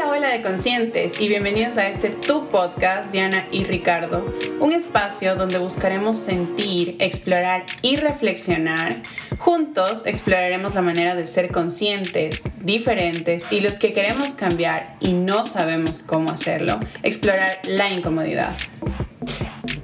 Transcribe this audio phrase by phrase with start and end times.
[0.00, 4.24] Hola, hola de conscientes y bienvenidos a este Tu Podcast, Diana y Ricardo,
[4.58, 9.02] un espacio donde buscaremos sentir, explorar y reflexionar.
[9.38, 15.44] Juntos exploraremos la manera de ser conscientes, diferentes y los que queremos cambiar y no
[15.44, 18.56] sabemos cómo hacerlo, explorar la incomodidad.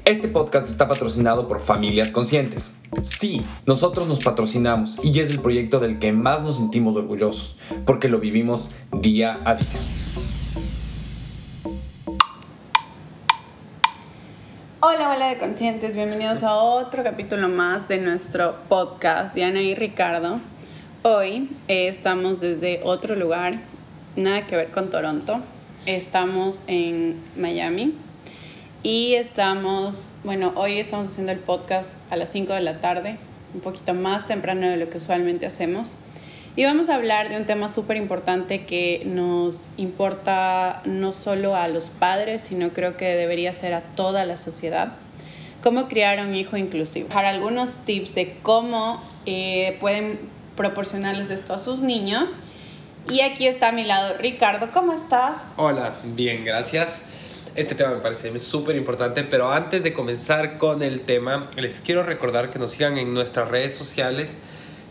[0.07, 2.77] Este podcast está patrocinado por Familias Conscientes.
[3.03, 8.09] Sí, nosotros nos patrocinamos y es el proyecto del que más nos sentimos orgullosos, porque
[8.09, 10.06] lo vivimos día a día.
[14.89, 20.39] Hola, hola de conscientes, bienvenidos a otro capítulo más de nuestro podcast, Diana y Ricardo.
[21.03, 23.59] Hoy eh, estamos desde otro lugar,
[24.15, 25.41] nada que ver con Toronto.
[25.87, 27.95] Estamos en Miami,
[28.85, 33.17] y estamos, bueno, hoy estamos haciendo el podcast a las 5 de la tarde,
[33.55, 35.97] un poquito más temprano de lo que usualmente hacemos.
[36.59, 41.69] Y vamos a hablar de un tema súper importante que nos importa no solo a
[41.69, 44.95] los padres, sino creo que debería ser a toda la sociedad.
[45.63, 47.09] Cómo criar a un hijo inclusivo.
[47.09, 50.19] Para algunos tips de cómo eh, pueden
[50.57, 52.41] proporcionarles esto a sus niños.
[53.11, 54.71] Y aquí está a mi lado Ricardo.
[54.73, 55.43] ¿Cómo estás?
[55.59, 57.03] Hola, bien, gracias.
[57.55, 62.03] Este tema me parece súper importante, pero antes de comenzar con el tema, les quiero
[62.03, 64.39] recordar que nos sigan en nuestras redes sociales.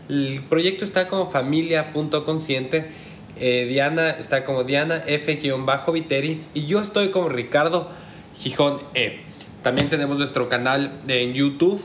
[0.08, 2.90] El proyecto está como familia.consciente.
[3.38, 7.90] Eh, Diana está como Diana F-Viteri y yo estoy como Ricardo
[8.38, 9.20] Gijón E.
[9.62, 11.82] También tenemos nuestro canal en YouTube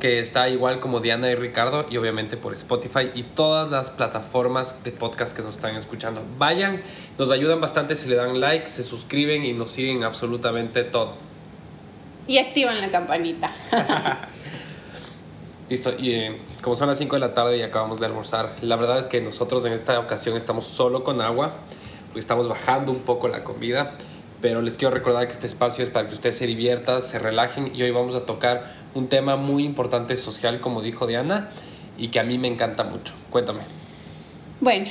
[0.00, 4.82] que está igual como Diana y Ricardo y obviamente por Spotify y todas las plataformas
[4.82, 6.24] de podcast que nos están escuchando.
[6.38, 6.82] Vayan,
[7.18, 11.14] nos ayudan bastante si le dan like, se suscriben y nos siguen absolutamente todo.
[12.26, 13.52] Y activan la campanita.
[15.70, 18.76] Listo, y eh, como son las 5 de la tarde y acabamos de almorzar, la
[18.76, 21.54] verdad es que nosotros en esta ocasión estamos solo con agua,
[22.08, 23.92] porque estamos bajando un poco la comida,
[24.42, 27.74] pero les quiero recordar que este espacio es para que ustedes se diviertan, se relajen
[27.74, 31.48] y hoy vamos a tocar un tema muy importante social, como dijo Diana,
[31.96, 33.14] y que a mí me encanta mucho.
[33.30, 33.60] Cuéntame.
[34.60, 34.90] Bueno,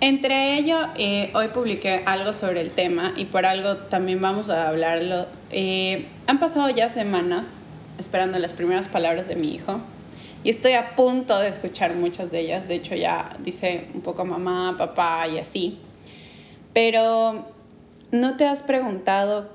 [0.00, 4.68] entre ello, eh, hoy publiqué algo sobre el tema y por algo también vamos a
[4.68, 5.26] hablarlo.
[5.50, 7.46] Eh, han pasado ya semanas
[7.98, 9.80] esperando las primeras palabras de mi hijo
[10.44, 12.68] y estoy a punto de escuchar muchas de ellas.
[12.68, 15.78] De hecho, ya dice un poco mamá, papá y así.
[16.74, 17.46] Pero,
[18.12, 19.48] ¿no te has preguntado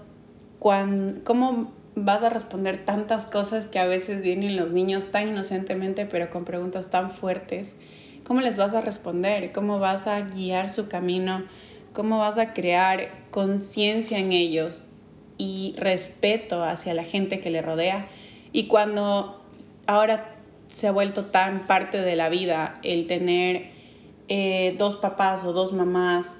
[0.58, 6.06] cuán, cómo vas a responder tantas cosas que a veces vienen los niños tan inocentemente,
[6.06, 7.76] pero con preguntas tan fuertes.
[8.24, 9.52] ¿Cómo les vas a responder?
[9.52, 11.44] ¿Cómo vas a guiar su camino?
[11.94, 14.88] ¿Cómo vas a crear conciencia en ellos
[15.38, 18.08] y respeto hacia la gente que le rodea?
[18.52, 19.44] Y cuando
[19.88, 20.39] ahora
[20.70, 23.72] se ha vuelto tan parte de la vida el tener
[24.30, 26.38] eh, dos papás o dos mamás,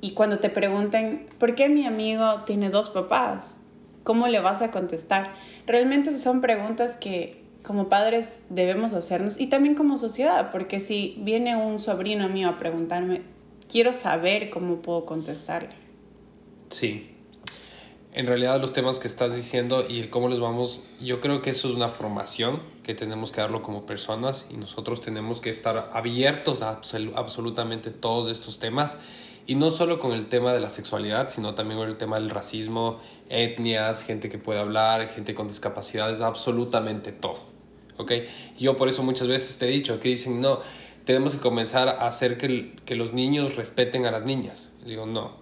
[0.00, 3.56] y cuando te preguntan, ¿por qué mi amigo tiene dos papás?
[4.04, 5.32] ¿Cómo le vas a contestar?
[5.66, 11.56] Realmente son preguntas que como padres debemos hacernos y también como sociedad, porque si viene
[11.56, 13.22] un sobrino mío a preguntarme,
[13.68, 15.70] quiero saber cómo puedo contestarle.
[16.70, 17.14] Sí.
[18.14, 21.68] En realidad los temas que estás diciendo y cómo los vamos, yo creo que eso
[21.68, 26.62] es una formación que tenemos que darlo como personas y nosotros tenemos que estar abiertos
[26.62, 26.80] a
[27.16, 28.96] absolutamente todos estos temas
[29.46, 32.30] y no solo con el tema de la sexualidad, sino también con el tema del
[32.30, 32.98] racismo,
[33.28, 37.42] etnias, gente que puede hablar, gente con discapacidades, absolutamente todo.
[37.98, 38.12] ¿Ok?
[38.58, 40.60] Yo por eso muchas veces te he dicho que dicen, no,
[41.04, 44.72] tenemos que comenzar a hacer que, que los niños respeten a las niñas.
[44.86, 45.34] digo, no.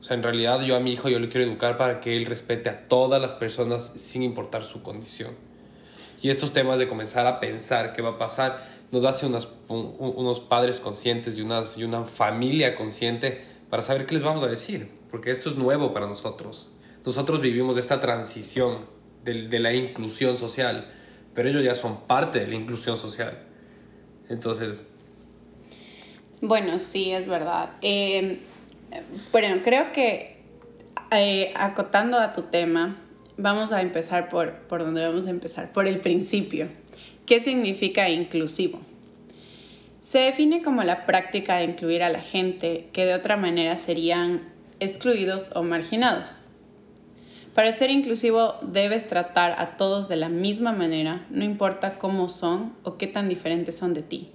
[0.00, 2.24] O sea, en realidad yo a mi hijo yo le quiero educar para que él
[2.24, 5.44] respete a todas las personas sin importar su condición.
[6.22, 10.40] Y estos temas de comenzar a pensar qué va a pasar, nos hace unas, unos
[10.40, 14.90] padres conscientes y una, y una familia consciente para saber qué les vamos a decir,
[15.10, 16.70] porque esto es nuevo para nosotros.
[17.04, 18.86] Nosotros vivimos esta transición
[19.24, 20.92] de, de la inclusión social,
[21.34, 23.38] pero ellos ya son parte de la inclusión social.
[24.28, 24.92] Entonces...
[26.40, 27.70] Bueno, sí, es verdad.
[27.82, 28.40] Eh,
[29.32, 30.36] bueno, creo que
[31.10, 32.96] eh, acotando a tu tema,
[33.36, 36.68] vamos a empezar por, por donde vamos a empezar, por el principio.
[37.26, 38.80] ¿Qué significa inclusivo?
[40.02, 44.42] Se define como la práctica de incluir a la gente que de otra manera serían
[44.78, 46.42] excluidos o marginados.
[47.54, 52.74] Para ser inclusivo debes tratar a todos de la misma manera, no importa cómo son
[52.82, 54.30] o qué tan diferentes son de ti.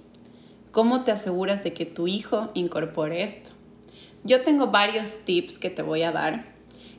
[0.72, 3.52] ¿Cómo te aseguras de que tu hijo incorpore esto?
[4.24, 6.51] Yo tengo varios tips que te voy a dar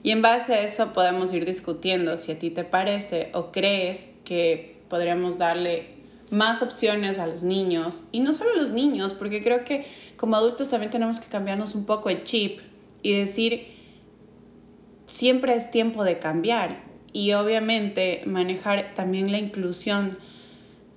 [0.03, 4.09] y en base a eso podemos ir discutiendo si a ti te parece o crees
[4.25, 5.93] que podríamos darle
[6.29, 8.03] más opciones a los niños.
[8.11, 9.85] Y no solo a los niños, porque creo que
[10.17, 12.59] como adultos también tenemos que cambiarnos un poco el chip
[13.01, 13.73] y decir,
[15.05, 16.83] siempre es tiempo de cambiar
[17.13, 20.17] y obviamente manejar también la inclusión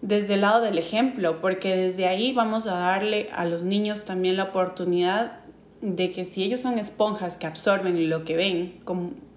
[0.02, 4.36] desde el lado del ejemplo, porque desde ahí vamos a darle a los niños también
[4.36, 5.45] la oportunidad
[5.94, 8.80] de que si ellos son esponjas que absorben lo que ven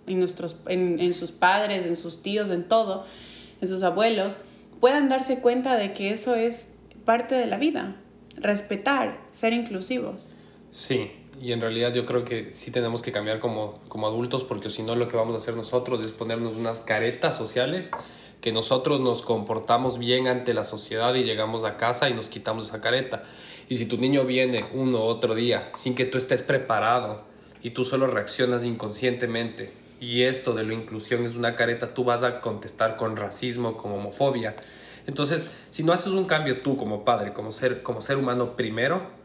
[0.07, 3.05] en, nuestros, en sus padres, en sus tíos, en todo,
[3.61, 4.35] en sus abuelos,
[4.79, 6.69] puedan darse cuenta de que eso es
[7.05, 7.95] parte de la vida,
[8.37, 10.35] respetar, ser inclusivos.
[10.69, 11.11] Sí,
[11.41, 14.83] y en realidad yo creo que sí tenemos que cambiar como, como adultos porque si
[14.83, 17.91] no lo que vamos a hacer nosotros es ponernos unas caretas sociales
[18.41, 22.69] que nosotros nos comportamos bien ante la sociedad y llegamos a casa y nos quitamos
[22.69, 23.23] esa careta.
[23.67, 27.23] Y si tu niño viene uno otro día sin que tú estés preparado
[27.61, 32.23] y tú solo reaccionas inconscientemente y esto de la inclusión es una careta, tú vas
[32.23, 34.55] a contestar con racismo, con homofobia.
[35.05, 39.19] Entonces, si no haces un cambio tú como padre, como ser, como ser humano primero,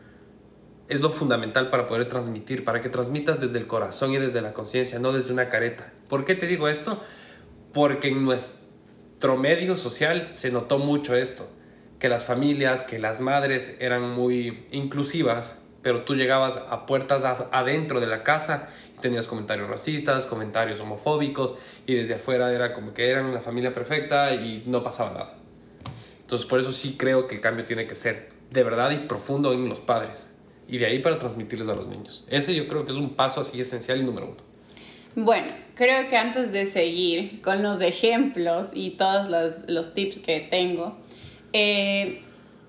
[0.88, 4.52] es lo fundamental para poder transmitir, para que transmitas desde el corazón y desde la
[4.52, 5.92] conciencia, no desde una careta.
[6.08, 7.00] ¿Por qué te digo esto?
[7.72, 8.24] Porque en
[9.36, 11.48] medio social se notó mucho esto,
[11.98, 18.00] que las familias, que las madres eran muy inclusivas, pero tú llegabas a puertas adentro
[18.00, 21.54] de la casa y tenías comentarios racistas, comentarios homofóbicos
[21.86, 25.34] y desde afuera era como que eran la familia perfecta y no pasaba nada.
[26.20, 29.52] Entonces por eso sí creo que el cambio tiene que ser de verdad y profundo
[29.52, 30.34] en los padres
[30.68, 32.24] y de ahí para transmitirles a los niños.
[32.28, 34.53] Ese yo creo que es un paso así esencial y número uno.
[35.16, 40.40] Bueno, creo que antes de seguir con los ejemplos y todos los, los tips que
[40.40, 40.96] tengo,
[41.52, 42.20] eh,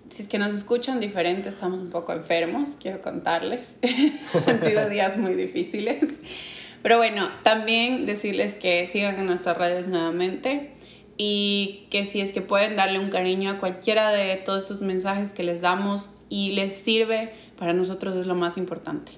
[0.09, 3.77] si es que nos escuchan diferente, estamos un poco enfermos, quiero contarles.
[4.47, 6.13] Han sido días muy difíciles.
[6.83, 10.71] Pero bueno, también decirles que sigan en nuestras redes nuevamente
[11.17, 15.33] y que si es que pueden darle un cariño a cualquiera de todos esos mensajes
[15.33, 19.13] que les damos y les sirve para nosotros es lo más importante.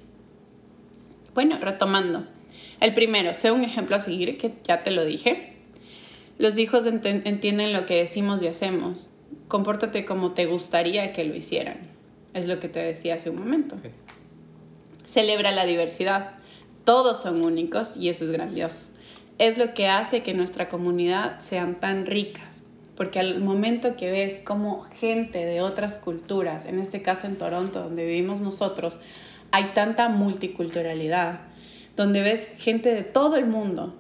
[1.34, 2.24] Bueno, retomando.
[2.80, 5.54] El primero, sé un ejemplo a seguir, que ya te lo dije.
[6.38, 9.12] Los hijos entienden lo que decimos y hacemos.
[9.48, 11.78] Compórtate como te gustaría que lo hicieran.
[12.34, 13.76] Es lo que te decía hace un momento.
[15.06, 16.34] Celebra la diversidad.
[16.84, 18.86] Todos son únicos y eso es grandioso.
[19.40, 22.64] Es lo que hace que nuestra comunidad sean tan ricas,
[22.96, 27.84] porque al momento que ves como gente de otras culturas, en este caso en Toronto,
[27.84, 29.00] donde vivimos nosotros,
[29.52, 31.42] hay tanta multiculturalidad,
[31.98, 33.94] donde ves gente de todo el mundo.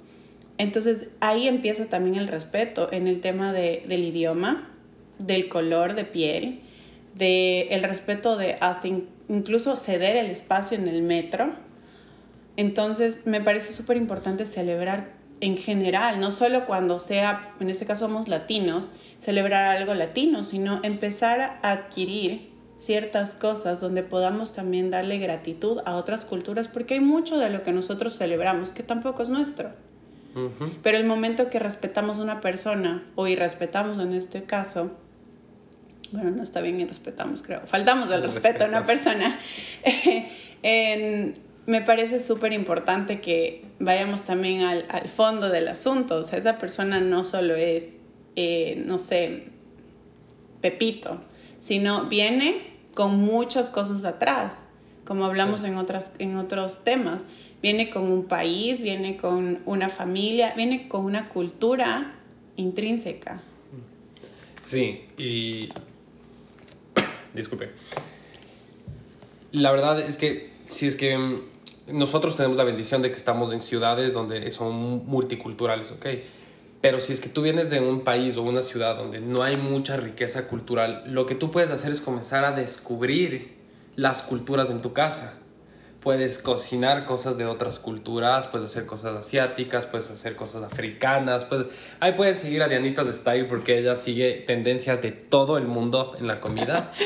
[0.57, 4.69] Entonces ahí empieza también el respeto en el tema de, del idioma,
[5.19, 6.61] del color de piel,
[7.15, 8.87] del el respeto de hasta
[9.27, 11.53] incluso ceder el espacio en el metro.
[12.55, 18.07] Entonces me parece súper importante celebrar en general, no solo cuando sea, en este caso
[18.07, 25.17] somos latinos, celebrar algo latino, sino empezar a adquirir ciertas cosas donde podamos también darle
[25.17, 29.29] gratitud a otras culturas, porque hay mucho de lo que nosotros celebramos que tampoco es
[29.29, 29.71] nuestro.
[30.83, 34.91] Pero el momento que respetamos a una persona, o irrespetamos en este caso,
[36.11, 39.39] bueno, no está bien y respetamos, creo, faltamos del respeto a una persona,
[40.61, 41.35] en,
[41.65, 46.17] me parece súper importante que vayamos también al, al, fondo del asunto.
[46.17, 47.97] O sea, esa persona no solo es,
[48.35, 49.47] eh, no sé,
[50.61, 51.19] Pepito,
[51.67, 52.61] sino viene
[52.95, 54.63] con muchas cosas atrás,
[55.03, 57.25] como hablamos en, otras, en otros temas.
[57.61, 62.13] Viene con un país, viene con una familia, viene con una cultura
[62.55, 63.41] intrínseca.
[64.63, 65.67] Sí, y...
[67.33, 67.71] Disculpe.
[69.51, 71.41] La verdad es que si es que mm,
[71.87, 76.05] nosotros tenemos la bendición de que estamos en ciudades donde son multiculturales, ¿ok?
[76.81, 79.57] Pero si es que tú vienes de un país o una ciudad donde no hay
[79.57, 83.55] mucha riqueza cultural, lo que tú puedes hacer es comenzar a descubrir
[83.95, 85.33] las culturas en tu casa.
[86.01, 91.65] Puedes cocinar cosas de otras culturas, puedes hacer cosas asiáticas, puedes hacer cosas africanas, pues
[91.99, 96.27] ahí pueden seguir a Dianitas Style porque ella sigue tendencias de todo el mundo en
[96.27, 96.93] la comida.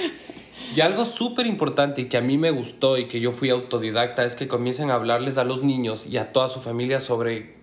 [0.73, 4.23] Y algo súper importante y que a mí me gustó y que yo fui autodidacta
[4.23, 7.60] es que comiencen a hablarles a los niños y a toda su familia sobre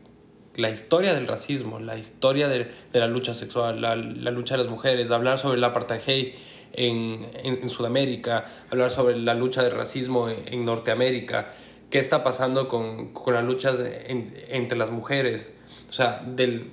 [0.59, 4.65] la historia del racismo, la historia de, de la lucha sexual, la, la, lucha de
[4.65, 6.35] las mujeres, hablar sobre el apartheid
[6.73, 11.53] en, en, en, Sudamérica, hablar sobre la lucha del racismo en, en Norteamérica,
[11.91, 15.55] qué está pasando con, con las luchas entre las mujeres,
[15.89, 16.73] o sea, del,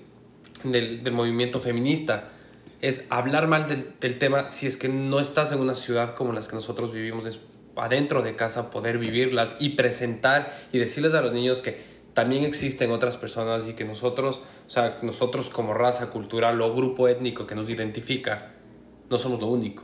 [0.64, 2.32] del, del movimiento feminista.
[2.82, 6.34] Es hablar mal del, del, tema si es que no estás en una ciudad como
[6.34, 7.40] las que nosotros vivimos, es
[7.76, 12.92] adentro de casa poder vivirlas y presentar y decirles a los niños que también existen
[12.92, 17.56] otras personas y que nosotros, o sea, nosotros como raza cultural o grupo étnico que
[17.56, 18.54] nos identifica,
[19.10, 19.84] no somos lo único.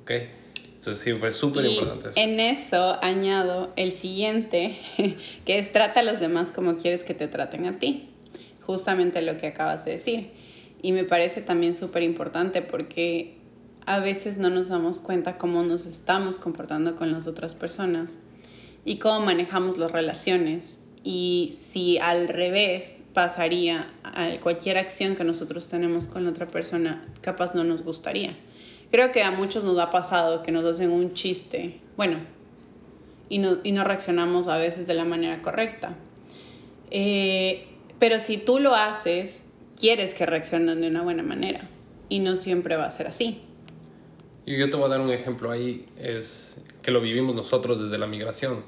[0.00, 0.10] ¿Ok?
[0.56, 2.18] Entonces sí, fue súper importante eso.
[2.18, 4.78] En eso añado el siguiente,
[5.44, 8.08] que es trata a los demás como quieres que te traten a ti.
[8.62, 10.30] Justamente lo que acabas de decir.
[10.80, 13.36] Y me parece también súper importante porque
[13.84, 18.16] a veces no nos damos cuenta cómo nos estamos comportando con las otras personas
[18.84, 20.78] y cómo manejamos las relaciones.
[21.04, 27.06] Y si al revés pasaría a cualquier acción que nosotros tenemos con la otra persona,
[27.22, 28.34] capaz no nos gustaría
[28.90, 32.18] creo que a muchos nos ha pasado que nos hacen un chiste, bueno,
[33.28, 35.94] y no, y no reaccionamos a veces de la manera correcta.
[36.90, 37.66] Eh,
[37.98, 39.44] pero si tú lo haces,
[39.78, 41.60] quieres que reaccionen de una buena manera
[42.08, 43.42] y no siempre va a ser así.
[44.48, 47.98] Y yo te voy a dar un ejemplo ahí, es que lo vivimos nosotros desde
[47.98, 48.64] la migración.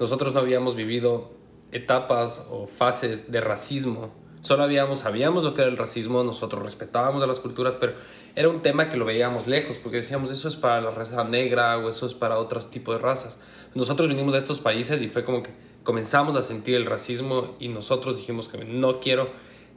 [0.00, 1.30] Nosotros no habíamos vivido
[1.70, 4.10] etapas o fases de racismo.
[4.40, 7.92] Solo habíamos, sabíamos lo que era el racismo, nosotros respetábamos a las culturas, pero
[8.36, 11.76] era un tema que lo veíamos lejos, porque decíamos, eso es para la raza negra
[11.76, 13.36] o eso es para otros tipos de razas.
[13.74, 15.50] Nosotros vinimos de estos países y fue como que
[15.84, 19.28] comenzamos a sentir el racismo y nosotros dijimos que no quiero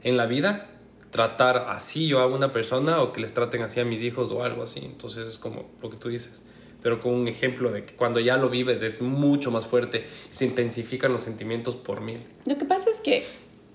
[0.02, 0.71] en la vida
[1.12, 4.42] tratar así yo a una persona o que les traten así a mis hijos o
[4.42, 4.80] algo así.
[4.84, 6.42] Entonces es como lo que tú dices,
[6.82, 10.44] pero con un ejemplo de que cuando ya lo vives es mucho más fuerte se
[10.46, 12.26] intensifican los sentimientos por mil.
[12.46, 13.24] Lo que pasa es que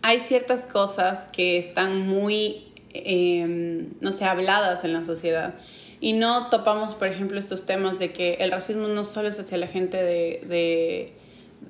[0.01, 2.67] hay ciertas cosas que están muy
[3.05, 5.55] Em, no sé, habladas en la sociedad.
[5.99, 9.57] Y no topamos, por ejemplo, estos temas de que el racismo no solo es hacia
[9.57, 11.13] la gente de, de,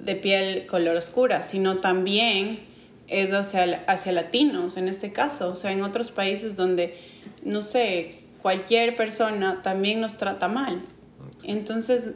[0.04, 2.60] de piel color oscura, sino también
[3.08, 5.50] es hacia, hacia latinos en este caso.
[5.50, 6.98] O sea, en otros países donde,
[7.44, 8.12] no sé,
[8.42, 10.82] cualquier persona también nos trata mal.
[11.44, 12.12] Entonces,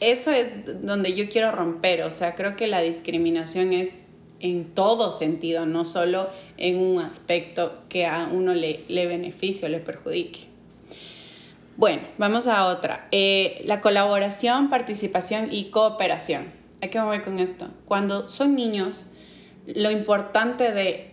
[0.00, 2.02] eso es donde yo quiero romper.
[2.02, 3.98] O sea, creo que la discriminación es
[4.40, 9.68] en todo sentido, no solo en un aspecto que a uno le, le beneficie o
[9.68, 10.40] le perjudique.
[11.76, 13.06] Bueno, vamos a otra.
[13.12, 16.52] Eh, la colaboración, participación y cooperación.
[16.82, 17.68] Hay que mover con esto.
[17.86, 19.06] Cuando son niños,
[19.66, 21.12] lo importante de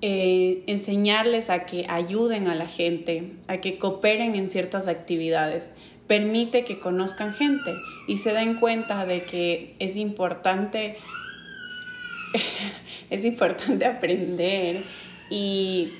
[0.00, 5.70] eh, enseñarles a que ayuden a la gente, a que cooperen en ciertas actividades,
[6.06, 7.72] permite que conozcan gente
[8.08, 10.96] y se den cuenta de que es importante
[13.10, 14.84] es importante aprender
[15.30, 15.92] y,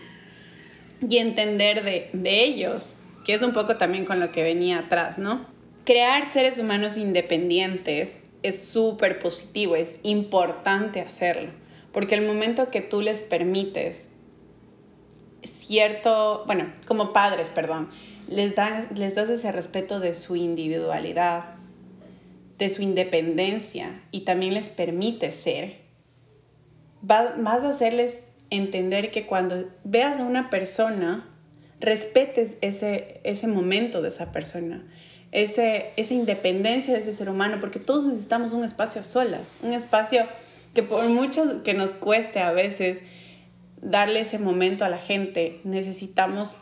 [1.06, 5.18] y entender de, de ellos, que es un poco también con lo que venía atrás,
[5.18, 5.46] ¿no?
[5.84, 11.50] Crear seres humanos independientes es súper positivo, es importante hacerlo,
[11.92, 14.08] porque el momento que tú les permites
[15.42, 17.90] cierto, bueno, como padres, perdón,
[18.28, 21.56] les, dan, les das ese respeto de su individualidad,
[22.58, 25.78] de su independencia y también les permite ser,
[27.00, 31.28] vas, a hacerles entender que cuando veas a una persona,
[31.80, 34.84] respetes ese, ese momento de esa persona,
[35.32, 39.72] ese, esa independencia de ese ser humano, porque todos necesitamos un espacio a solas, un
[39.72, 40.26] espacio
[40.74, 43.00] que por mucho que nos cueste a veces
[43.80, 46.56] darle ese momento a la gente, necesitamos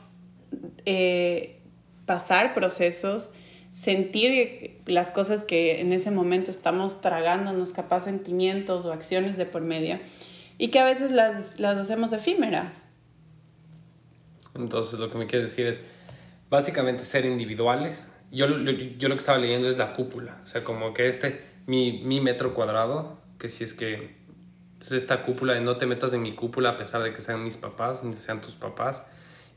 [0.87, 1.61] eh,
[2.07, 3.31] pasar procesos,
[3.73, 9.63] sentir las cosas que en ese momento estamos tragándonos, capaz sentimientos o acciones de por
[9.63, 9.99] medio
[10.59, 12.87] y que a veces las, las hacemos efímeras.
[14.55, 15.81] Entonces lo que me quieres decir es
[16.49, 18.09] básicamente ser individuales.
[18.31, 22.03] Yo, yo, lo que estaba leyendo es la cúpula, o sea, como que este, mi,
[22.05, 24.17] mi metro cuadrado, que si es que
[24.81, 27.43] es esta cúpula de no te metas en mi cúpula a pesar de que sean
[27.43, 29.07] mis papás, ni sean tus papás,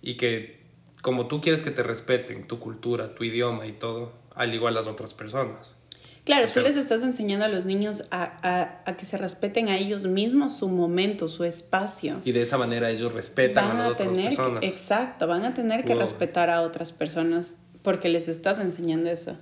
[0.01, 0.63] y que
[1.01, 4.87] como tú quieres que te respeten tu cultura, tu idioma y todo, al igual las
[4.87, 5.77] otras personas.
[6.25, 10.05] Claro, tú les estás enseñando a los niños a, a, que se respeten a ellos
[10.05, 12.21] mismos su momento, su espacio.
[12.23, 14.63] Y de esa manera ellos respetan a las otras personas.
[14.63, 19.37] exacto, van a tener que respetar a otras personas porque les estás enseñando eso.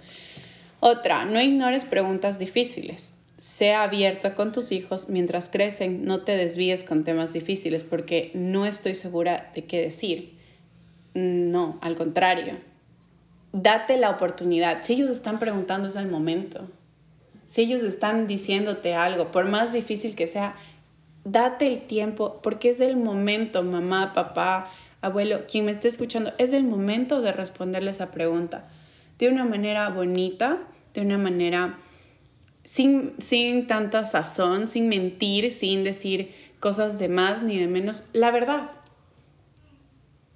[0.80, 3.14] Otra, no ignores preguntas difíciles.
[3.38, 8.66] Sea abierto con tus hijos mientras crecen, no te desvíes con temas difíciles porque no
[8.66, 10.38] estoy segura de qué decir.
[11.14, 12.58] No, al contrario,
[13.54, 14.84] date la oportunidad.
[14.84, 16.68] Si ellos están preguntando, es el momento.
[17.46, 20.54] Si ellos están diciéndote algo, por más difícil que sea,
[21.26, 24.70] date el tiempo, porque es el momento, mamá, papá,
[25.02, 28.70] abuelo, quien me esté escuchando, es el momento de responderle esa pregunta.
[29.18, 30.60] De una manera bonita,
[30.94, 31.78] de una manera
[32.64, 38.32] sin, sin tanta sazón, sin mentir, sin decir cosas de más ni de menos, la
[38.32, 38.72] verdad.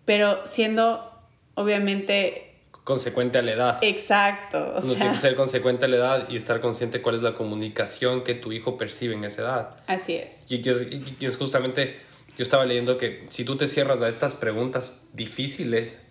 [0.06, 1.12] Pero siendo
[1.56, 2.46] obviamente
[2.86, 3.78] consecuente a la edad.
[3.82, 4.60] Exacto.
[4.76, 7.34] O Uno tiene que ser consecuente a la edad y estar consciente cuál es la
[7.34, 9.76] comunicación que tu hijo percibe en esa edad.
[9.88, 10.46] Así es.
[10.48, 10.88] Y es,
[11.20, 12.00] y es justamente,
[12.38, 16.02] yo estaba leyendo que si tú te cierras a estas preguntas difíciles,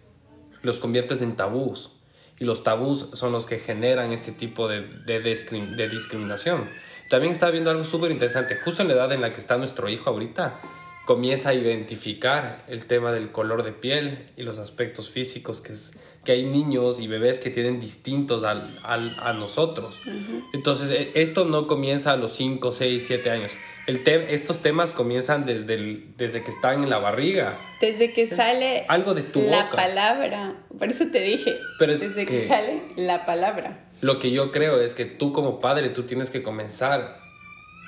[0.62, 1.90] los conviertes en tabús.
[2.40, 6.68] y los tabús son los que generan este tipo de, de, de discriminación.
[7.08, 9.88] También está viendo algo súper interesante, justo en la edad en la que está nuestro
[9.88, 10.52] hijo ahorita,
[11.04, 15.92] comienza a identificar el tema del color de piel y los aspectos físicos, que, es,
[16.24, 19.96] que hay niños y bebés que tienen distintos al, al, a nosotros.
[20.54, 23.56] Entonces, e, esto no comienza a los 5, 6, 7 años.
[23.86, 27.58] El estos temas comienzan desde, el, desde que están en la barriga.
[27.82, 30.64] Desde que sale algo de tu la palabra.
[30.78, 31.54] Por eso te dije.
[31.78, 33.90] Pero es desde que, que sale la palabra.
[34.00, 37.23] Lo que yo creo es que tú como padre, tú tienes que comenzar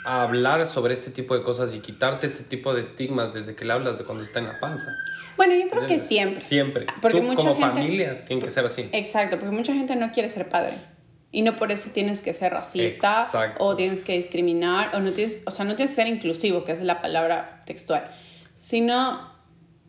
[0.06, 3.64] a hablar sobre este tipo de cosas y quitarte este tipo de estigmas desde que
[3.64, 4.94] le hablas de cuando está en la panza.
[5.36, 6.40] Bueno, yo creo que siempre.
[6.40, 6.86] Siempre.
[7.02, 8.88] Porque Tú, como familia tiene que ser así.
[8.92, 10.74] Exacto, porque mucha gente no quiere ser padre.
[11.32, 13.62] Y no por eso tienes que ser racista Exacto.
[13.62, 16.72] o tienes que discriminar o no tienes, o sea, no tienes que ser inclusivo, que
[16.72, 18.08] es la palabra textual.
[18.54, 19.32] Sino,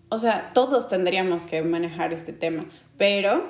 [0.10, 2.66] o sea, todos tendríamos que manejar este tema,
[2.98, 3.48] pero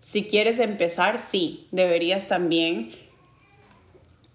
[0.00, 2.92] si quieres empezar, sí, deberías también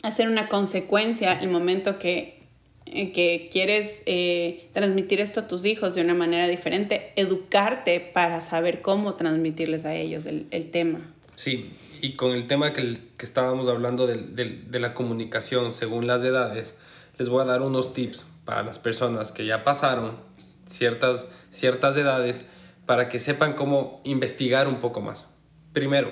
[0.04, 2.44] hacer una consecuencia el momento que,
[2.86, 8.42] eh, que quieres eh, transmitir esto a tus hijos de una manera diferente, educarte para
[8.42, 11.00] saber cómo transmitirles a ellos el, el tema.
[11.36, 16.06] Sí, y con el tema que, que estábamos hablando de, de, de, la comunicación según
[16.06, 16.78] las edades,
[17.18, 20.18] les voy a dar unos tips para las personas que ya pasaron
[20.68, 22.48] ciertas, ciertas edades
[22.86, 25.34] para que sepan cómo investigar un poco más.
[25.72, 26.12] Primero,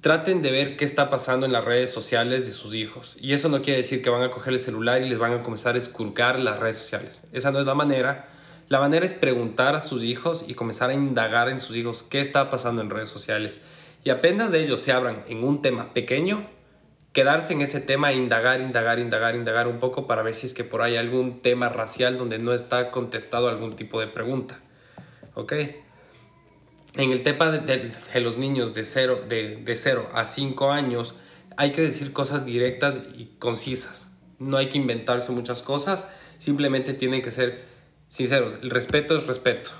[0.00, 3.16] traten de ver qué está pasando en las redes sociales de sus hijos.
[3.20, 5.42] Y eso no quiere decir que van a coger el celular y les van a
[5.42, 7.28] comenzar a esculcar las redes sociales.
[7.32, 8.28] Esa no es la manera.
[8.68, 12.20] La manera es preguntar a sus hijos y comenzar a indagar en sus hijos qué
[12.20, 13.60] está pasando en redes sociales.
[14.04, 16.46] Y apenas de ellos se abran en un tema pequeño,
[17.12, 20.54] quedarse en ese tema e indagar, indagar, indagar, indagar un poco para ver si es
[20.54, 24.60] que por ahí hay algún tema racial donde no está contestado algún tipo de pregunta.
[25.34, 25.54] ¿Ok?
[26.98, 31.14] En el tema de, los niños de 0 de, de cero a 5 años,
[31.56, 34.10] hay que decir cosas directas y concisas.
[34.40, 37.62] No hay que inventarse muchas cosas, simplemente tienen que ser
[38.08, 38.56] sinceros.
[38.62, 39.70] El respeto es respeto.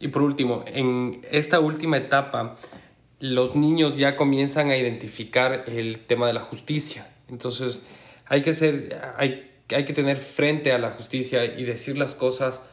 [0.00, 2.56] Y por último, en esta última etapa,
[3.20, 7.06] los niños ya comienzan a identificar el tema de la justicia.
[7.28, 7.82] Entonces,
[8.24, 12.70] hay que, ser, hay, hay que tener frente a la justicia y decir las cosas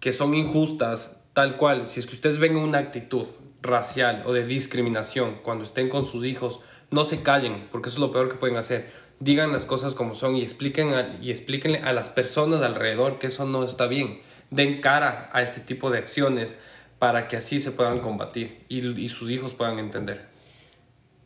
[0.00, 1.86] que son injustas, tal cual.
[1.86, 3.26] Si es que ustedes ven una actitud
[3.62, 8.00] racial o de discriminación cuando estén con sus hijos, no se callen, porque eso es
[8.00, 8.90] lo peor que pueden hacer.
[9.20, 13.26] Digan las cosas como son y expliquen a, y explíquenle a las personas alrededor que
[13.26, 14.20] eso no está bien.
[14.50, 16.56] Den cara a este tipo de acciones
[16.98, 20.26] para que así se puedan combatir y, y sus hijos puedan entender.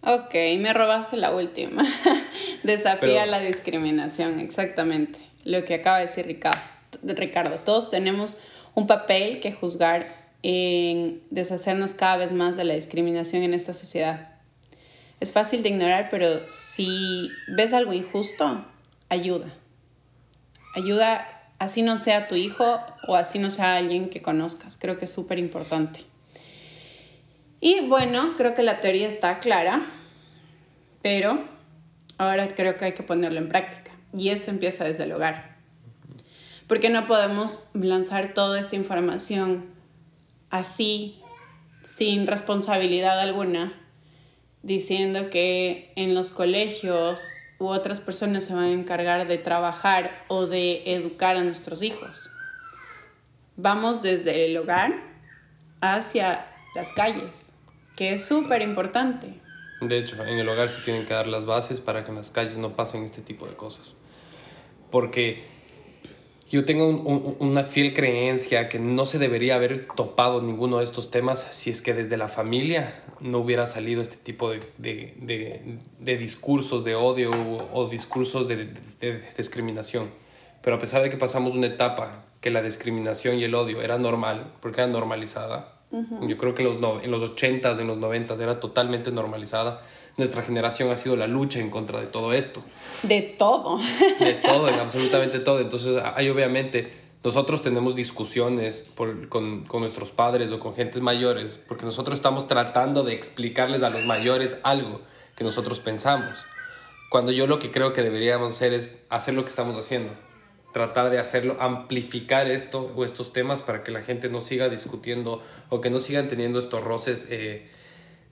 [0.04, 1.84] Ok, me robaste la última.
[2.64, 5.20] Desafía Pero, la discriminación, exactamente.
[5.44, 6.60] Lo que acaba de decir Ricardo.
[7.04, 7.56] Ricardo.
[7.64, 8.36] Todos tenemos
[8.74, 10.06] un papel que juzgar
[10.42, 14.32] en deshacernos cada vez más de la discriminación en esta sociedad.
[15.20, 18.64] Es fácil de ignorar, pero si ves algo injusto,
[19.08, 19.54] ayuda.
[20.74, 24.76] Ayuda así no sea tu hijo o así no sea alguien que conozcas.
[24.78, 26.00] Creo que es súper importante.
[27.60, 29.82] Y bueno, creo que la teoría está clara,
[31.02, 31.44] pero
[32.18, 33.92] ahora creo que hay que ponerlo en práctica.
[34.12, 35.51] Y esto empieza desde el hogar.
[36.66, 39.66] Porque no podemos lanzar toda esta información
[40.50, 41.20] así,
[41.82, 43.72] sin responsabilidad alguna,
[44.62, 47.26] diciendo que en los colegios
[47.58, 52.30] u otras personas se van a encargar de trabajar o de educar a nuestros hijos.
[53.56, 54.94] Vamos desde el hogar
[55.80, 57.52] hacia las calles,
[57.96, 59.40] que es súper importante.
[59.80, 62.30] De hecho, en el hogar se tienen que dar las bases para que en las
[62.30, 63.96] calles no pasen este tipo de cosas.
[64.90, 65.51] Porque
[66.52, 70.84] yo tengo un, un, una fiel creencia que no se debería haber topado ninguno de
[70.84, 75.14] estos temas si es que desde la familia no hubiera salido este tipo de, de,
[75.16, 78.68] de, de discursos de odio o, o discursos de,
[79.34, 80.10] discriminación.
[80.60, 83.96] Pero a pesar de que pasamos una etapa que la discriminación y el odio era
[83.96, 86.28] normal, porque era normalizada, uh -huh.
[86.28, 89.80] yo creo que en los, no, en los 80s, en los 90s era totalmente normalizada,
[90.16, 92.62] nuestra generación ha sido la lucha en contra de todo esto.
[93.02, 93.78] De todo.
[94.18, 95.60] De todo, en absolutamente todo.
[95.60, 96.92] Entonces, hay obviamente,
[97.24, 102.46] nosotros tenemos discusiones por, con, con, nuestros padres o con gentes mayores, porque nosotros estamos
[102.46, 105.00] tratando de explicarles a los mayores algo
[105.36, 106.44] que nosotros pensamos.
[107.10, 110.12] Cuando yo lo que creo que deberíamos hacer es hacer lo que estamos haciendo.
[110.72, 115.42] Tratar de hacerlo, amplificar esto o estos temas para que la gente no siga discutiendo
[115.68, 117.68] o que no sigan teniendo estos roces eh,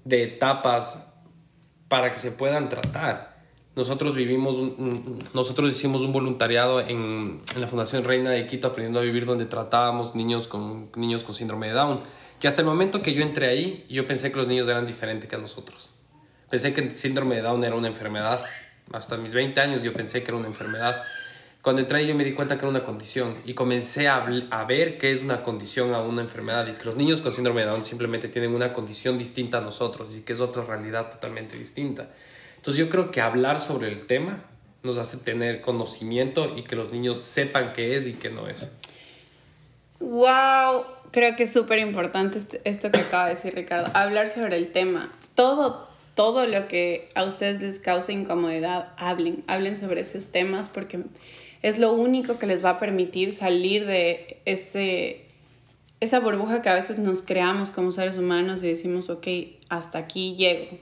[0.04, 1.12] de etapas
[1.88, 3.30] para que se puedan tratar.
[3.76, 4.56] Nosotros vivimos,
[5.32, 9.46] nosotros hicimos un voluntariado en, en, la Fundación Reina de Quito, aprendiendo a vivir, donde
[9.46, 12.00] tratábamos niños con, niños con síndrome de Down,
[12.40, 15.28] que hasta el momento que yo entré ahí, yo pensé que los niños eran diferentes
[15.28, 15.92] que a nosotros.
[16.50, 18.42] Pensé que el síndrome de Down era una enfermedad.
[18.92, 21.00] Hasta mis 20 años yo pensé que era una enfermedad.
[21.62, 24.96] Cuando entré yo me di cuenta que era una condición y comencé a, a ver
[24.96, 27.84] qué es una condición a una enfermedad y que los niños con síndrome de Down
[27.84, 32.08] simplemente tienen una condición distinta a nosotros y que es otra realidad totalmente distinta.
[32.56, 34.42] Entonces yo creo que hablar sobre el tema
[34.82, 38.72] nos hace tener conocimiento y que los niños sepan qué es y qué no es.
[39.98, 40.84] ¡Wow!
[41.10, 45.12] Creo que es súper importante esto que acaba de decir Ricardo, hablar sobre el tema.
[45.34, 51.00] Todo, todo lo que a ustedes les cause incomodidad, hablen, hablen sobre esos temas porque
[51.62, 55.26] es lo único que les va a permitir salir de ese,
[56.00, 59.26] esa burbuja que a veces nos creamos como seres humanos y decimos, ok,
[59.68, 60.78] hasta aquí llego.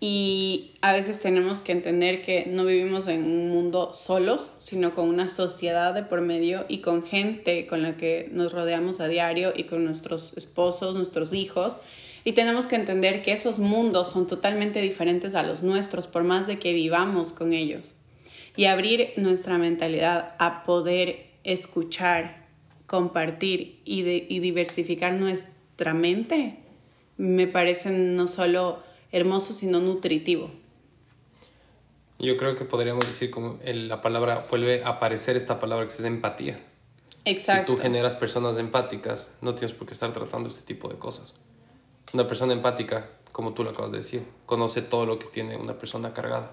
[0.00, 5.08] Y a veces tenemos que entender que no vivimos en un mundo solos, sino con
[5.08, 9.52] una sociedad de por medio y con gente con la que nos rodeamos a diario
[9.56, 11.76] y con nuestros esposos, nuestros hijos.
[12.24, 16.46] Y tenemos que entender que esos mundos son totalmente diferentes a los nuestros, por más
[16.46, 17.94] de que vivamos con ellos.
[18.56, 22.46] Y abrir nuestra mentalidad a poder escuchar,
[22.86, 26.58] compartir y, y diversificar nuestra mente,
[27.16, 30.50] me parece no solo hermoso, sino nutritivo.
[32.18, 36.04] Yo creo que podríamos decir como la palabra, vuelve a aparecer esta palabra que es
[36.04, 36.58] empatía.
[37.24, 37.72] Exacto.
[37.72, 41.34] Si tú generas personas empáticas, no tienes por qué estar tratando este tipo de cosas.
[42.12, 45.78] Una persona empática, como tú lo acabas de decir, conoce todo lo que tiene una
[45.78, 46.52] persona cargada.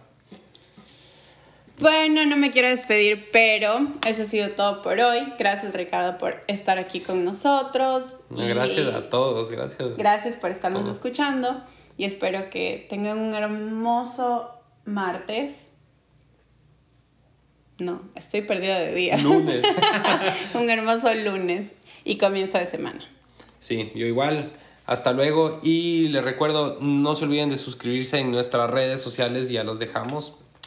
[1.81, 5.33] Bueno, no me quiero despedir, pero eso ha sido todo por hoy.
[5.39, 8.05] Gracias Ricardo por estar aquí con nosotros.
[8.29, 9.97] Gracias a todos, gracias.
[9.97, 11.59] Gracias por estarnos escuchando
[11.97, 14.51] y espero que tengan un hermoso
[14.85, 15.71] martes.
[17.79, 19.17] No, estoy perdida de día.
[19.17, 19.65] Lunes.
[20.53, 21.71] un hermoso lunes
[22.03, 23.03] y comienzo de semana.
[23.57, 24.51] Sí, yo igual.
[24.85, 29.63] Hasta luego y les recuerdo, no se olviden de suscribirse en nuestras redes sociales, ya
[29.63, 30.35] los dejamos.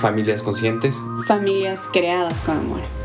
[0.00, 0.96] Familias conscientes.
[1.26, 2.97] Familias creadas con amor.